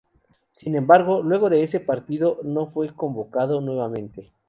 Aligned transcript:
Sin 0.51 0.75
embargo, 0.75 1.21
luego 1.21 1.51
de 1.51 1.61
ese 1.61 1.79
partido 1.79 2.39
no 2.43 2.65
fue 2.65 2.89
convocado 2.91 3.61
nuevamente. 3.61 4.31